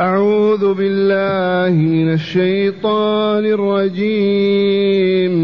أعوذ 0.00 0.74
بالله 0.74 1.72
من 1.72 2.12
الشيطان 2.12 3.44
الرجيم. 3.46 5.34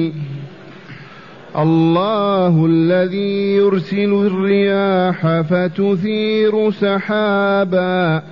الله 1.59 2.67
الذي 2.67 3.57
يرسل 3.57 4.13
الرياح 4.27 5.41
فتثير 5.41 6.71
سحابا 6.71 8.23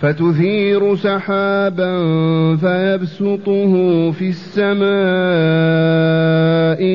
فتثير 0.00 0.96
سحابا 0.96 1.96
فيبسطه 2.56 3.72
في 4.10 4.28
السماء 4.28 4.88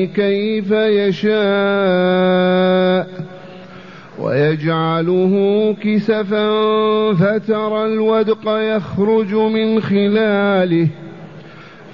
كيف 0.04 0.70
يشاء. 0.70 1.30
ويجعله 4.20 5.34
كسفا 5.82 6.50
فترى 7.12 7.86
الودق 7.86 8.42
يخرج 8.46 9.34
من 9.34 9.80
خلاله 9.80 10.88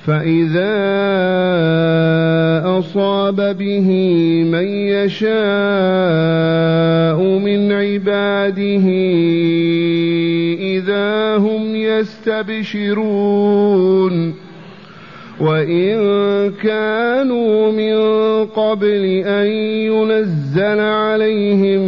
فإذا 0.07 0.77
أصاب 2.79 3.37
به 3.59 3.89
من 4.53 4.67
يشاء 4.69 5.27
من 7.39 7.73
عباده 7.73 8.87
إذا 10.61 11.37
هم 11.37 11.77
يستبشرون 11.77 13.17
وإن 15.41 15.97
كانوا 16.63 17.73
من 17.73 17.97
قبل 18.47 19.05
أن 19.27 19.47
ينزل 19.93 20.81
عليهم 20.81 21.81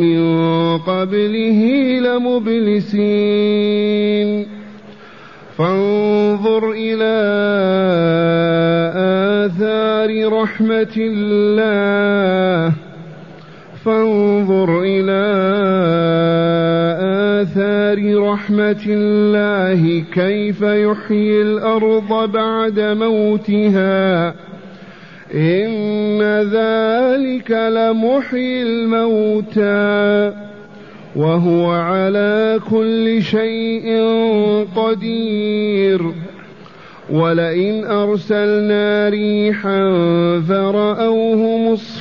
من 0.00 0.24
قبله 0.78 1.60
لمبلسين 2.94 4.46
فانظر 5.58 6.70
إلى 6.70 7.14
آثار 9.46 10.32
رحمة 10.32 10.94
الله 10.96 12.72
فانظر 13.84 14.82
إلى 14.82 15.24
آثار 17.42 18.22
رحمة 18.32 18.84
الله 18.86 20.04
كيف 20.12 20.62
يحيي 20.62 21.42
الأرض 21.42 22.30
بعد 22.32 22.80
موتها. 22.80 24.28
إن 25.34 26.22
ذلك 26.52 27.50
لمحيي 27.50 28.62
الموتى. 28.62 30.32
وهو 31.16 31.70
على 31.70 32.60
كل 32.70 33.22
شيء 33.22 34.02
قدير. 34.76 36.00
ولئن 37.10 37.84
أرسلنا 37.84 39.08
ريحا 39.08 39.80
فرأوه 40.48 41.53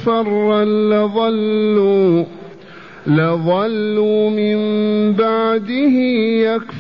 مصفرا 0.04 0.66
لظلوا 0.66 2.24
لظلوا 3.08 4.30
من 4.30 4.58
بعده 5.14 5.96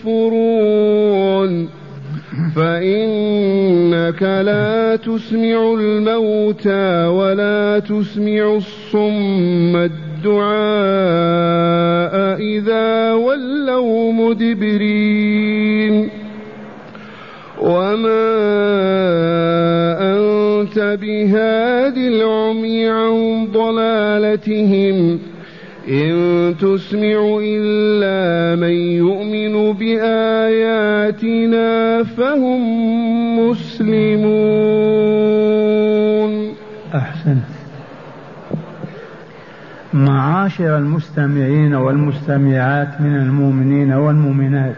يكفرون. 0.03 1.69
فإنك 2.55 4.23
لا 4.23 4.95
تسمع 4.95 5.73
الموتى 5.79 7.05
ولا 7.07 7.79
تسمع 7.79 8.55
الصم 8.55 9.75
الدعاء 9.75 10.43
إذا 12.39 13.13
ولوا 13.13 14.11
مدبرين. 14.13 16.09
وما 17.61 18.23
أنت 20.73 20.99
بهاد 21.01 21.97
العمي 21.97 22.89
عن 22.89 23.47
ضلالتهم. 23.53 25.19
إن 25.89 26.55
تسمع 26.61 27.39
إلا 27.43 28.55
من 28.55 28.73
يؤمن 28.73 29.73
بآياتنا 29.73 31.23
فهم 32.03 32.61
مسلمون. 33.49 34.33
أحسنت 36.95 37.53
معاشر 39.93 40.77
المستمعين 40.77 41.75
والمستمعات 41.75 43.01
من 43.01 43.15
المؤمنين 43.15 43.93
والمؤمنات 43.93 44.75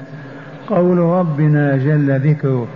قول 0.68 0.98
ربنا 0.98 1.78
جل 1.78 2.20
ذكره 2.30 2.68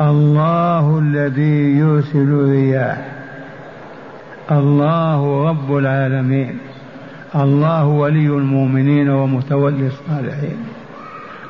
الله 0.00 0.98
الذي 0.98 1.78
يرسل 1.78 2.28
الرياح 2.28 2.98
الله 4.50 5.48
رب 5.48 5.76
العالمين. 5.76 6.58
الله 7.34 7.86
ولي 7.86 8.26
المؤمنين 8.26 9.08
ومتولي 9.10 9.86
الصالحين. 9.86 10.56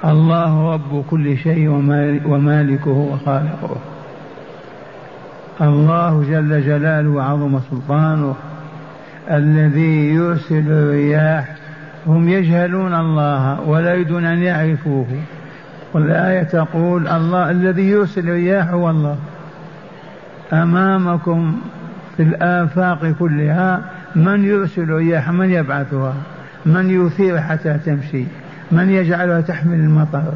الله 0.04 0.72
رب 0.74 1.04
كل 1.10 1.36
شيء 1.38 1.68
ومالكه 2.26 2.90
وخالقه. 2.90 3.76
الله 5.60 6.24
جل 6.30 6.62
جلاله 6.62 7.10
وعظم 7.10 7.60
سلطانه. 7.70 8.34
الذي 9.30 10.14
يرسل 10.14 10.68
الرياح 10.68 11.56
هم 12.06 12.28
يجهلون 12.28 12.94
الله 12.94 13.60
ولا 13.60 13.94
يريدون 13.94 14.24
أن 14.24 14.42
يعرفوه. 14.42 15.06
والآية 15.94 16.42
تقول 16.42 17.08
الله 17.08 17.50
الذي 17.50 17.82
يرسل 17.82 18.20
الرياح 18.20 18.68
هو 18.68 18.90
الله. 18.90 19.16
أمامكم 20.52 21.56
في 22.16 22.22
الآفاق 22.22 23.14
كلها 23.18 23.80
من 24.16 24.44
يرسل 24.44 24.82
الرياح 24.82 25.30
من 25.30 25.50
يبعثها 25.50 26.14
من 26.66 27.06
يثير 27.06 27.40
حتى 27.40 27.78
تمشي 27.78 28.24
من 28.72 28.90
يجعلها 28.90 29.40
تحمل 29.40 29.74
المطر. 29.74 30.32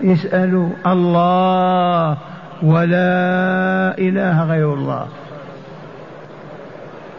يسأل 0.00 0.70
الله 0.86 2.18
ولا 2.62 3.98
إله 3.98 4.44
غير 4.44 4.74
الله. 4.74 5.06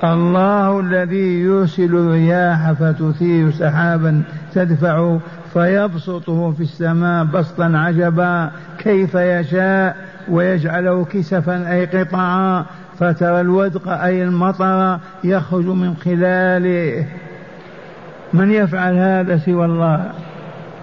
الله 0.03 0.79
الذي 0.79 1.39
يرسل 1.41 1.95
الرياح 1.95 2.71
فتثير 2.71 3.51
سحابا 3.51 4.23
تدفع 4.53 5.17
فيبسطه 5.53 6.51
في 6.51 6.61
السماء 6.61 7.23
بسطا 7.23 7.71
عجبا 7.75 8.51
كيف 8.77 9.15
يشاء 9.15 9.95
ويجعله 10.29 11.05
كسفا 11.05 11.71
أي 11.71 11.85
قطعا 11.85 12.65
فترى 12.99 13.41
الودق 13.41 13.87
أي 13.87 14.23
المطر 14.23 14.99
يخرج 15.23 15.65
من 15.65 15.95
خلاله. 15.95 17.05
من 18.33 18.51
يفعل 18.51 18.95
هذا 18.95 19.37
سوى 19.37 19.65
الله؟ 19.65 20.11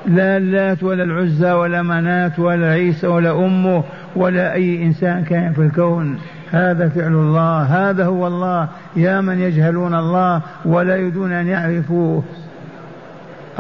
لا 0.07 0.37
اللات 0.37 0.83
ولا 0.83 1.05
العزى 1.05 1.53
ولا 1.53 1.83
منات 1.83 2.39
ولا 2.39 2.71
عيسى 2.71 3.07
ولا 3.07 3.31
أمه 3.31 3.85
ولا 4.17 4.55
أي 4.55 4.83
إنسان 4.83 5.25
كان 5.25 5.53
في 5.53 5.63
الكون. 5.63 6.19
هذا 6.51 6.89
فعل 6.89 7.13
الله. 7.13 7.63
هذا 7.63 8.05
هو 8.05 8.27
الله. 8.27 8.69
يا 8.97 9.21
من 9.21 9.41
يجهلون 9.41 9.95
الله 9.95 10.43
ولا 10.65 10.97
يريدون 10.97 11.33
أن 11.33 11.47
يعرفوه. 11.47 12.23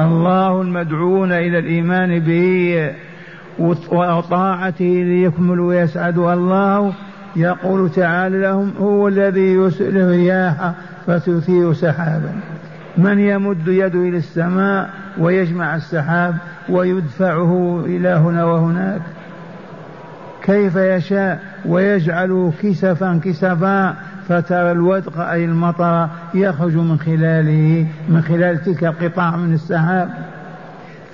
الله 0.00 0.62
المدعون 0.62 1.32
إلى 1.32 1.59
الإيمان 1.59 2.19
به 2.19 2.91
وطاعته 3.88 4.84
ليكملوا 4.84 5.69
ويسعدوا 5.69 6.32
الله. 6.32 6.92
يقول 7.36 7.91
تعالى 7.91 8.41
لهم 8.41 8.72
هو 8.81 9.09
الذي 9.09 9.53
يرسل 9.53 9.97
الرياح 9.97 10.72
فتثير 11.06 11.72
سحابا. 11.72 12.32
من 12.98 13.19
يمد 13.19 13.69
يده 13.69 13.98
إلى 13.98 14.16
السماء 14.16 14.91
ويجمع 15.19 15.76
السحاب 15.76 16.36
ويدفعه 16.69 17.83
إلى 17.86 18.09
هنا 18.09 18.45
وهناك. 18.45 19.00
كيف 20.42 20.77
يشاء 20.77 21.41
ويجعله 21.66 22.53
كسفا 22.62 23.21
كسفا 23.24 23.95
فترى 24.28 24.72
الودق 24.72 25.21
أي 25.21 25.45
المطر 25.45 26.09
يخرج 26.34 26.77
من 26.77 26.98
خلاله 26.98 27.86
من 28.09 28.22
خلال 28.22 28.65
تلك 28.65 28.84
القطاع 28.84 29.36
من 29.36 29.54
السحاب. 29.54 30.09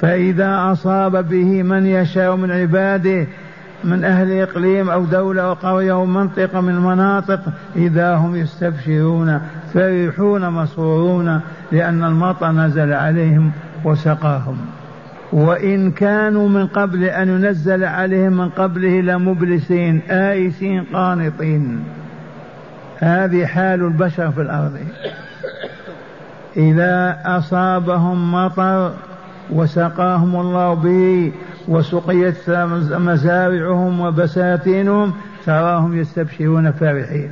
فإذا 0.01 0.73
أصاب 0.73 1.29
به 1.29 1.63
من 1.63 1.87
يشاء 1.87 2.37
من 2.37 2.51
عباده 2.51 3.27
من 3.85 4.05
أهل 4.05 4.41
إقليم 4.41 4.91
أو 4.91 5.05
دولة 5.05 5.43
أو 5.43 5.53
قرية 5.53 5.93
أو 5.93 6.07
منطقة 6.07 6.61
من 6.61 6.75
المناطق 6.75 7.41
إذا 7.77 8.15
هم 8.15 8.37
يستبشرون 8.37 9.41
فرحون 9.75 10.51
مسرورون 10.51 11.41
لأن 11.73 12.05
المطر 12.05 12.53
نزل 12.53 12.93
عليهم 12.93 13.51
وسقاهم. 13.85 14.57
وإن 15.33 15.91
كانوا 15.91 16.49
من 16.49 16.67
قبل 16.67 17.05
أن 17.05 17.29
ينزل 17.29 17.85
عليهم 17.85 18.33
من 18.33 18.49
قبله 18.49 19.01
لمبلسين 19.01 20.01
آيسين 20.11 20.85
قانطين. 20.93 21.79
هذه 22.99 23.47
حال 23.47 23.83
البشر 23.85 24.31
في 24.31 24.41
الأرض. 24.41 24.79
إذا 26.57 27.19
أصابهم 27.25 28.33
مطر 28.33 28.93
وسقاهم 29.51 30.37
الله 30.37 30.75
به 30.75 31.33
وسقيت 31.69 32.51
مزارعهم 32.91 34.01
وبساتينهم 34.01 35.13
تراهم 35.47 35.97
يستبشرون 35.97 36.73
فرحين. 36.73 37.31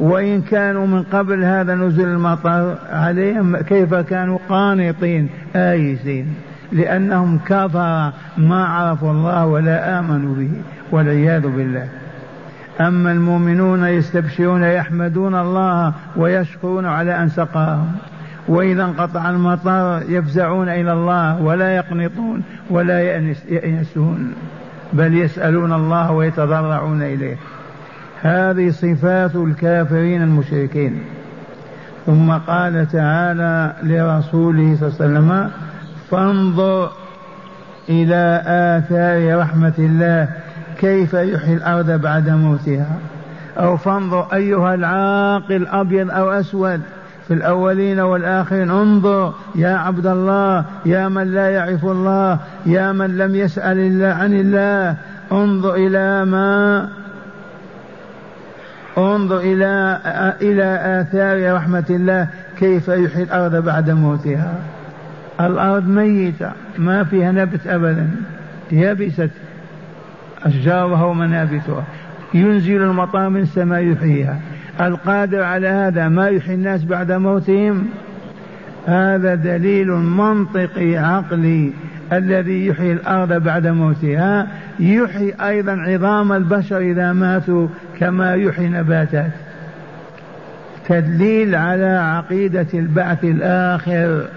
وإن 0.00 0.42
كانوا 0.42 0.86
من 0.86 1.02
قبل 1.02 1.44
هذا 1.44 1.74
نزل 1.74 2.04
المطر 2.04 2.78
عليهم 2.90 3.56
كيف 3.56 3.94
كانوا 3.94 4.38
قانطين 4.48 5.28
آيسين. 5.56 6.34
لأنهم 6.72 7.38
كفر 7.38 8.12
ما 8.38 8.64
عرفوا 8.64 9.10
الله 9.10 9.46
ولا 9.46 9.98
آمنوا 9.98 10.34
به 10.34 10.50
والعياذ 10.90 11.42
بالله. 11.42 11.88
أما 12.80 13.12
المؤمنون 13.12 13.84
يستبشرون 13.84 14.62
يحمدون 14.62 15.34
الله 15.34 15.92
ويشكرون 16.16 16.86
على 16.86 17.22
أن 17.22 17.28
سقاهم. 17.28 17.92
وإذا 18.48 18.84
انقطع 18.84 19.30
المطر 19.30 20.02
يفزعون 20.08 20.68
إلى 20.68 20.92
الله 20.92 21.42
ولا 21.42 21.76
يقنطون 21.76 22.42
ولا 22.70 23.00
يأنسون 23.48 24.34
بل 24.92 25.14
يسألون 25.14 25.72
الله 25.72 26.12
ويتضرعون 26.12 27.02
إليه. 27.02 27.36
هذه 28.22 28.70
صفات 28.70 29.36
الكافرين 29.36 30.22
المشركين. 30.22 31.02
ثم 32.06 32.32
قال 32.32 32.88
تعالى 32.88 33.72
لرسوله 33.82 34.76
صلى 34.76 34.88
الله 34.88 34.96
عليه 35.00 35.04
وسلم 35.04 35.50
فانظر 36.10 36.90
إلى 37.88 38.42
آثار 38.46 39.38
رحمة 39.38 39.74
الله 39.78 40.28
كيف 40.82 41.14
يحيي 41.14 41.54
الأرض 41.54 41.90
بعد 41.90 42.30
موتها؟ 42.30 42.98
أو 43.58 43.76
فانظر 43.76 44.26
أيها 44.32 44.74
العاقل 44.74 45.66
أبيض 45.66 46.10
أو 46.10 46.30
أسود 46.30 46.80
في 47.28 47.34
الأولين 47.34 48.00
والآخرين. 48.00 48.70
انظر 48.70 49.34
يا 49.54 49.76
عبد 49.76 50.06
الله 50.06 50.64
يا 50.86 51.08
من 51.08 51.34
لا 51.34 51.50
يعرف 51.50 51.84
الله 51.84 52.38
يا 52.66 52.92
من 52.92 53.18
لم 53.18 53.34
يسأل 53.34 53.78
الله 53.78 54.06
عن 54.06 54.32
الله. 54.32 54.96
انظر 55.32 55.74
إلى 55.74 56.24
ما 56.24 56.88
انظر 58.98 59.38
إلى 59.38 59.98
إلى 60.42 61.00
آثار 61.00 61.54
رحمة 61.56 61.84
الله 61.90 62.28
كيف 62.58 62.88
يحيي 62.88 63.22
الأرض 63.22 63.56
بعد 63.56 63.90
موتها. 63.90 64.54
الأرض 65.40 65.86
ميتة 65.88 66.50
ما 66.78 67.04
فيها 67.04 67.32
نبت 67.32 67.66
أبدا. 67.66 68.10
يبست 68.72 69.30
أشجارها 70.44 71.04
ومنابتها. 71.04 71.84
ينزل 72.34 72.82
المطار 72.82 73.28
من 73.28 73.40
السماء 73.40 73.82
يحييها. 73.82 74.40
القادر 74.80 75.42
على 75.42 75.68
هذا 75.68 76.08
ما 76.08 76.28
يحيي 76.28 76.54
الناس 76.54 76.84
بعد 76.84 77.12
موتهم. 77.12 77.86
هذا 78.86 79.34
دليل 79.34 79.88
منطقي 79.90 80.96
عقلي 80.96 81.72
الذي 82.12 82.66
يحيي 82.66 82.92
الأرض 82.92 83.32
بعد 83.32 83.66
موتها. 83.66 84.46
يحيي 84.80 85.34
أيضا 85.40 85.72
عظام 85.72 86.32
البشر 86.32 86.78
إذا 86.78 87.12
ماتوا 87.12 87.68
كما 88.00 88.34
يحيي 88.34 88.68
نباتات 88.68 89.32
تدليل 90.88 91.54
على 91.54 91.86
عقيدة 91.86 92.66
البعث 92.74 93.24
الآخر 93.24 94.28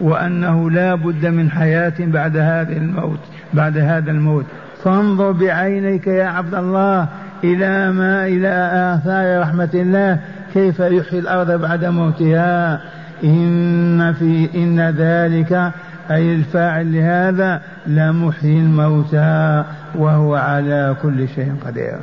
وأنه 0.00 0.70
لا 0.70 0.94
بد 0.94 1.26
من 1.26 1.50
حياة 1.50 1.92
بعد 1.98 2.36
هذا 2.36 2.72
الموت 2.72 3.20
بعد 3.54 3.78
هذا 3.78 4.10
الموت. 4.10 4.44
فانظر 4.84 5.32
بعينيك 5.32 6.06
يا 6.06 6.24
عبد 6.24 6.54
الله 6.54 7.08
إلى 7.44 7.92
ما 7.92 8.26
إلى 8.26 8.70
آثار 8.94 9.40
رحمة 9.40 9.70
الله 9.74 10.18
كيف 10.54 10.80
يحيي 10.80 11.18
الأرض 11.18 11.50
بعد 11.50 11.84
موتها. 11.84 12.80
إن 13.24 14.12
في 14.12 14.48
إن 14.54 14.80
ذلك 14.80 15.72
أي 16.10 16.34
الفاعل 16.34 16.92
لهذا 16.92 17.60
لمحيي 17.86 18.58
الموتى 18.58 19.64
وهو 19.94 20.34
على 20.34 20.96
كل 21.02 21.28
شيء 21.28 21.54
قدير. 21.66 21.98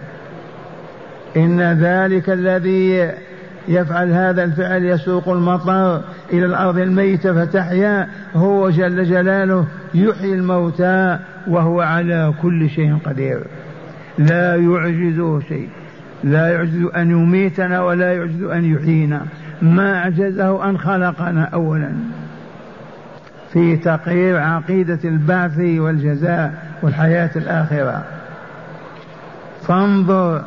إن 1.37 1.61
ذلك 1.61 2.29
الذي 2.29 3.11
يفعل 3.67 4.11
هذا 4.11 4.43
الفعل 4.43 4.85
يسوق 4.85 5.29
المطر 5.29 6.01
إلى 6.33 6.45
الأرض 6.45 6.77
الميتة 6.77 7.33
فتحيا 7.33 8.07
هو 8.35 8.69
جل 8.69 9.03
جلاله 9.03 9.65
يحيي 9.93 10.33
الموتى 10.33 11.19
وهو 11.47 11.81
على 11.81 12.33
كل 12.41 12.69
شيء 12.69 12.97
قدير. 13.05 13.39
لا 14.17 14.55
يعجزه 14.55 15.39
شيء. 15.39 15.69
لا 16.23 16.53
يعجز 16.53 16.83
أن 16.95 17.11
يميتنا 17.11 17.81
ولا 17.81 18.13
يعجز 18.13 18.43
أن 18.43 18.65
يحيينا. 18.65 19.21
ما 19.61 19.97
أعجزه 19.97 20.69
أن 20.69 20.77
خلقنا 20.77 21.43
أولا. 21.53 21.91
في 23.53 23.77
تقرير 23.77 24.37
عقيدة 24.37 24.99
البعث 25.05 25.59
والجزاء 25.59 26.77
والحياة 26.81 27.31
الآخرة. 27.35 28.03
فانظر 29.67 30.43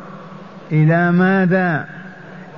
إلى 0.71 1.11
ماذا 1.11 1.85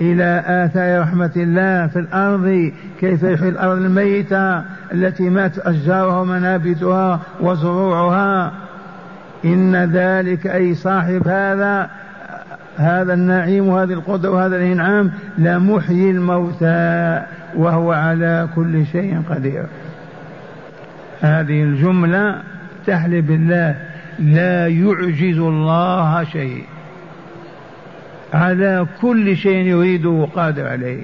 إلى 0.01 0.44
آثار 0.48 1.01
رحمة 1.01 1.31
الله 1.36 1.88
في 1.88 2.00
الأرض 2.00 2.72
كيف 3.00 3.24
يحيي 3.24 3.50
الأرض 3.50 3.78
الميتة 3.78 4.63
التي 4.94 5.30
مات 5.30 5.60
أشجارها 5.60 6.22
ومنابتها 6.22 7.19
وزروعها. 7.42 8.51
إن 9.45 9.75
ذلك 9.75 10.48
أي 10.48 10.75
صاحب 10.75 11.28
هذا 11.28 11.90
هذا 12.78 13.13
النعيم 13.13 13.68
وهذه 13.68 13.94
القدرة 13.94 14.30
وهذا 14.30 14.56
الإنعام 14.56 15.12
لمحيي 15.38 16.12
الموتى 16.12 17.22
وهو 17.56 17.92
على 17.92 18.48
كل 18.56 18.86
شيء 18.86 19.22
قدير. 19.30 19.66
هذه 21.22 21.63
الجملة 21.63 22.42
تحلف 22.88 23.25
بالله 23.25 23.75
لا 24.19 24.68
يعجز 24.68 25.38
الله 25.38 26.24
شيء. 26.24 26.73
على 28.33 28.85
كل 29.01 29.38
شيء 29.38 29.65
يريده 29.65 30.27
قادر 30.35 30.68
عليه. 30.68 31.03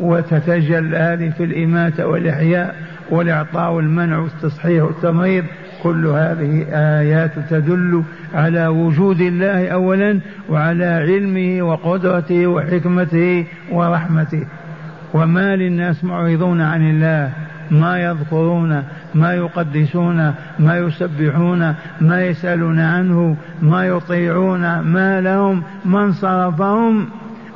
وتتجلى 0.00 0.96
هذه 0.96 1.30
في 1.30 1.44
الإماتة 1.44 2.06
والإحياء 2.06 2.76
والإعطاء 3.10 3.72
والمنع 3.72 4.18
والتصحيح 4.18 4.82
والتمريض. 4.84 5.44
كل 5.82 6.06
هذه 6.06 6.66
آيات 6.72 7.32
تدل 7.50 8.02
على 8.34 8.66
وجود 8.66 9.20
الله 9.20 9.68
أولا 9.68 10.20
وعلى 10.48 10.84
علمه 10.84 11.62
وقدرته 11.62 12.46
وحكمته 12.46 13.46
ورحمته. 13.70 14.46
وما 15.14 15.56
للناس 15.56 16.04
معرضون 16.04 16.60
عن 16.60 16.90
الله. 16.90 17.32
ما 17.70 17.98
يذكرون 17.98 18.82
ما 19.14 19.34
يقدسون 19.34 20.34
ما 20.58 20.78
يسبحون 20.78 21.74
ما 22.00 22.24
يسألون 22.24 22.80
عنه 22.80 23.36
ما 23.62 23.86
يطيعون 23.86 24.80
ما 24.80 25.20
لهم 25.20 25.62
من 25.84 26.12
صرفهم؟ 26.12 27.08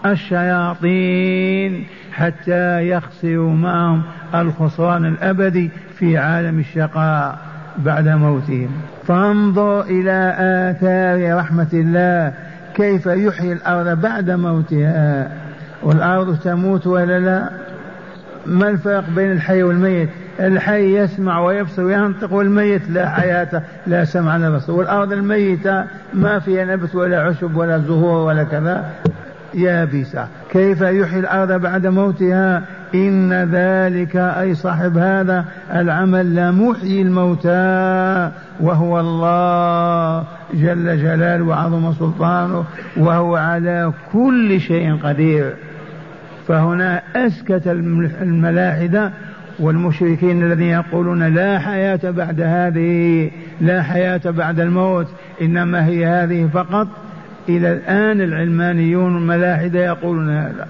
الشياطين 0.07 1.87
حتى 2.13 2.89
يخسروا 2.89 3.53
معهم 3.53 4.03
الخسران 4.35 5.05
الأبدي 5.05 5.71
في 5.99 6.19
عالم 6.19 6.59
الشقاء 6.59 7.39
بعد 7.79 8.09
موتهم. 8.09 8.71
فانظر 9.07 9.81
إلى 9.81 10.35
آثار 10.39 11.39
رحمة 11.39 11.69
الله 11.73 12.33
كيف 12.75 13.07
يحيي 13.07 13.53
الأرض 13.53 14.01
بعد 14.01 14.31
موتها؟ 14.31 15.31
والأرض 15.83 16.39
تموت 16.39 16.87
ولا 16.87 17.21
لا؟ 17.21 17.51
ما 18.47 18.69
الفرق 18.69 19.05
بين 19.17 19.33
الحي 19.33 19.63
والميت؟ 19.63 20.09
الحي 20.41 20.97
يسمع 20.97 21.41
ويبصر 21.41 21.85
وينطق 21.85 22.33
والميت 22.33 22.91
لا 22.91 23.09
حياة 23.09 23.63
لا 23.87 24.05
سمع 24.05 24.37
ولا 24.37 24.51
بصر. 24.51 24.73
والأرض 24.73 25.13
الميتة 25.13 25.85
ما 26.15 26.39
فيها 26.39 26.65
نبت 26.65 26.95
ولا 26.95 27.23
عشب 27.23 27.57
ولا 27.57 27.79
زهور 27.79 28.27
ولا 28.27 28.45
كذا. 28.45 28.91
يابسة 29.55 30.27
كيف 30.51 30.81
يحيي 30.81 31.21
الأرض 31.21 31.53
بعد 31.53 31.87
موتها؟ 31.87 32.63
إن 32.95 33.33
ذلك 33.33 34.17
أي 34.17 34.55
صاحب 34.55 34.99
هذا 34.99 35.45
العمل 35.75 36.35
لمحيي 36.37 37.03
الموتى 37.03 38.31
وهو 38.61 39.01
الله 39.01 40.25
جل 40.55 41.03
جلاله 41.03 41.45
وعظم 41.45 41.93
سلطانه 41.93 42.65
وهو 42.97 43.37
على 43.37 43.93
كل 44.13 44.61
شيء 44.61 44.97
قدير. 44.97 45.55
فهنا 46.49 47.03
أسكت 47.17 47.63
الملاحدة 48.23 49.13
والمشركين 49.59 50.43
الذين 50.45 50.67
يقولون 50.71 51.35
لا 51.35 51.59
حياة 51.59 52.11
بعد 52.11 52.41
هذه 52.41 53.31
لا 53.61 53.83
حياة 53.83 54.21
بعد 54.25 54.61
الموت 54.61 55.07
إنما 55.43 55.87
هي 55.87 56.07
هذه 56.07 56.49
فقط. 56.55 56.89
إلى 57.49 57.73
الآن 57.73 58.21
العلمانيون 58.21 59.17
الملاحدة 59.17 59.85
يقولون 59.85 60.31
هذا. 60.31 60.69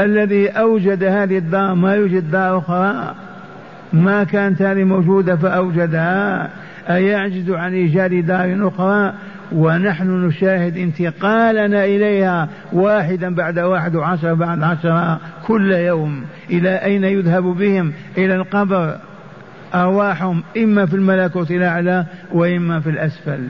الذي 0.00 0.48
أوجد 0.48 1.04
هذه 1.04 1.38
الدار 1.38 1.74
ما 1.74 1.94
يوجد 1.94 2.30
دار 2.30 2.58
أخرى؟ 2.58 3.14
ما 3.92 4.24
كانت 4.24 4.62
هذه 4.62 4.84
موجودة 4.84 5.36
فأوجدها؟ 5.36 6.50
أيعجز 6.90 7.50
عن 7.50 7.72
إيجاد 7.74 8.26
دار 8.26 8.68
أخرى؟ 8.68 9.14
ونحن 9.52 10.26
نشاهد 10.26 10.76
انتقالنا 10.76 11.84
إليها 11.84 12.48
واحدا 12.72 13.34
بعد 13.34 13.58
واحد 13.58 13.96
وعشرة 13.96 14.32
بعد 14.32 14.62
عشرة 14.62 15.20
كل 15.46 15.72
يوم. 15.72 16.24
إلى 16.50 16.70
أين 16.70 17.04
يذهب 17.04 17.42
بهم؟ 17.42 17.92
إلى 18.18 18.34
القبر. 18.34 18.96
أرواحهم 19.74 20.42
إما 20.56 20.86
في 20.86 20.94
الملكوت 20.94 21.50
الأعلى 21.50 22.06
وإما 22.32 22.80
في 22.80 22.90
الأسفل. 22.90 23.48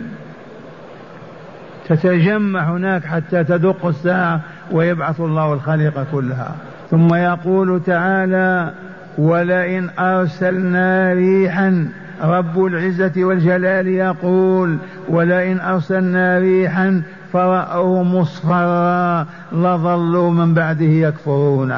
تتجمع 1.89 2.71
هناك 2.71 3.05
حتى 3.05 3.45
تدق 3.45 3.87
الساعة 3.87 4.41
ويبعث 4.73 5.21
الله 5.21 5.53
الخليقة 5.53 6.07
كلها. 6.13 6.55
ثم 6.91 7.15
يقول 7.15 7.83
تعالى 7.87 8.73
ولئن 9.19 9.91
أرسلنا 9.99 11.13
ريحا 11.13 11.89
رب 12.23 12.65
العزة 12.65 13.13
والجلال 13.17 13.89
يقول 13.89 14.79
ولئن 15.09 15.61
أرسلنا 15.61 16.39
ريحا 16.39 17.03
فرأوه 17.33 18.03
مصفرا 18.03 19.27
لظلوا 19.53 20.31
من 20.31 20.55
بعده 20.55 20.85
يكفرون. 20.85 21.75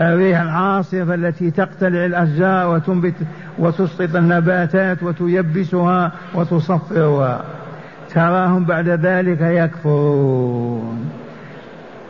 الريح 0.00 0.40
العاصفة 0.40 1.14
التي 1.14 1.50
تقتلع 1.50 2.04
الأشجار 2.04 2.74
وتنبت 2.74 3.14
وتسقط 3.58 4.16
النباتات 4.16 5.02
وتيبسها 5.02 6.12
وتصفرها 6.34 7.40
تراهم 8.14 8.64
بعد 8.64 8.88
ذلك 8.88 9.40
يكفرون. 9.40 11.10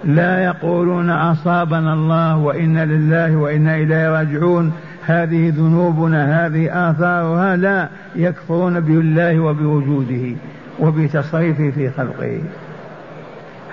لا 0.04 0.44
يقولون 0.44 1.10
أصابنا 1.10 1.94
الله 1.94 2.36
وإنا 2.36 2.84
لله 2.84 3.36
وإنا 3.36 3.76
إليه 3.76 4.10
راجعون. 4.10 4.72
هذه 5.06 5.52
ذنوبنا 5.56 6.46
هذه 6.46 6.90
آثارها 6.90 7.56
لا 7.56 7.88
يكفرون 8.16 8.80
بالله 8.80 9.40
وبوجوده 9.40 10.36
وبتصريفه 10.80 11.70
في 11.70 11.90
خلقه. 11.90 12.40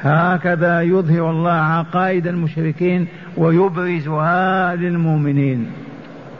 هكذا 0.01 0.81
يظهر 0.81 1.31
الله 1.31 1.51
عقائد 1.51 2.27
المشركين 2.27 3.07
ويبرزها 3.37 4.75
للمؤمنين. 4.75 5.71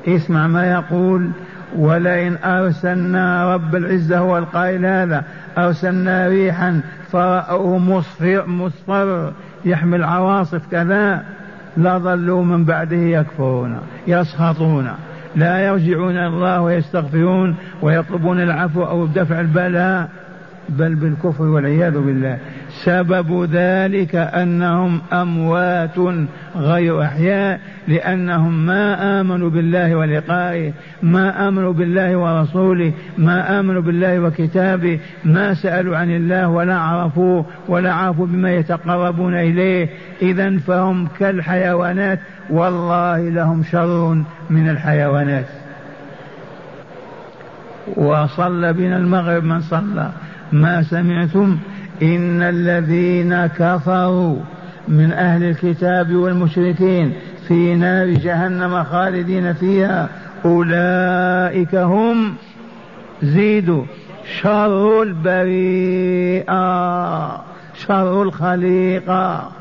اسمع 0.07 0.47
ما 0.47 0.71
يقول 0.71 1.29
ولئن 1.77 2.37
أرسلنا 2.43 3.53
رب 3.53 3.75
العزة 3.75 4.17
هو 4.17 4.37
القائل 4.37 4.85
هذا 4.85 5.23
أرسلنا 5.57 6.27
ريحا 6.27 6.81
فرأوه 7.11 7.77
مصفر, 7.77 8.47
مصفر 8.47 9.31
يحمل 9.65 10.03
عواصف 10.03 10.61
كذا 10.71 11.23
لظلوا 11.77 12.43
من 12.43 12.65
بعده 12.65 12.95
يكفرون 12.95 13.77
يسخطون 14.07 14.91
لا 15.35 15.59
يرجعون 15.59 16.11
إلى 16.11 16.27
الله 16.27 16.61
ويستغفرون 16.61 17.55
ويطلبون 17.81 18.39
العفو 18.39 18.83
أو 18.83 19.05
دفع 19.05 19.39
البلاء 19.39 20.09
بل 20.69 20.95
بالكفر 20.95 21.43
والعياذ 21.43 21.99
بالله. 21.99 22.37
سبب 22.81 23.43
ذلك 23.51 24.15
أنهم 24.15 25.01
أموات 25.13 25.97
غير 26.55 27.01
أحياء 27.01 27.59
لأنهم 27.87 28.65
ما 28.65 29.21
آمنوا 29.21 29.49
بالله 29.49 29.95
ولقائه 29.95 30.73
ما 31.03 31.47
آمنوا 31.47 31.73
بالله 31.73 32.17
ورسوله 32.17 32.93
ما 33.17 33.59
آمنوا 33.59 33.81
بالله 33.81 34.19
وكتابه 34.19 34.99
ما 35.25 35.53
سألوا 35.53 35.97
عن 35.97 36.11
الله 36.11 36.47
ولا 36.47 36.75
عرفوه 36.75 37.45
ولا 37.67 37.93
عرفوا 37.93 38.25
بما 38.25 38.51
يتقربون 38.51 39.35
إليه. 39.35 39.89
اذا 40.21 40.57
فهم 40.57 41.07
كالحيوانات 41.19 42.19
والله 42.49 43.29
لهم 43.29 43.63
شر 43.63 44.23
من 44.49 44.69
الحيوانات. 44.69 45.45
وصلى 47.95 48.73
بنا 48.73 48.97
المغرب 48.97 49.43
من 49.43 49.61
صلى. 49.61 50.09
ما 50.51 50.83
سمعتم 50.83 51.57
إن 52.01 52.41
الذين 52.41 53.45
كفروا 53.45 54.37
من 54.87 55.11
أهل 55.11 55.43
الكتاب 55.43 56.15
والمشركين 56.15 57.13
في 57.47 57.75
نار 57.75 58.07
جهنم 58.07 58.83
خالدين 58.83 59.53
فيها 59.53 60.09
أولئك 60.45 61.75
هم 61.75 62.33
زيدوا. 63.23 63.83
شر 64.41 65.01
البريئة 65.03 66.53
شر 67.75 68.23
الخليقة. 68.23 69.51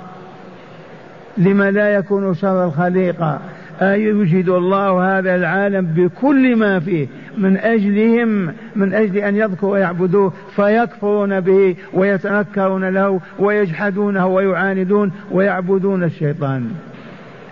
لما 1.38 1.70
لا 1.70 1.94
يكون 1.94 2.34
شر 2.34 2.64
الخليقة؟ 2.64 3.38
أيوجد 3.82 4.48
الله 4.48 5.18
هذا 5.18 5.34
العالم 5.34 5.86
بكل 5.86 6.56
ما 6.56 6.80
فيه. 6.80 7.06
من 7.38 7.56
أجلهم 7.56 8.52
من 8.76 8.94
أجل 8.94 9.16
أن 9.16 9.36
يذكروا 9.36 9.72
ويعبدوه 9.72 10.32
فيكفرون 10.56 11.40
به 11.40 11.76
ويتنكرون 11.94 12.88
له 12.88 13.20
ويجحدونه 13.38 14.26
ويعاندون 14.26 15.12
ويعبدون 15.30 16.04
الشيطان. 16.04 16.70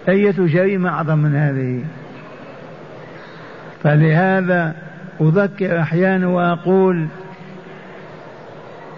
أية 0.09 0.35
جريمة 0.39 0.89
أعظم 0.91 1.19
من 1.19 1.35
هذه. 1.35 1.85
فلهذا 3.83 4.75
أذكر 5.21 5.81
أحيانا 5.81 6.27
وأقول 6.27 7.07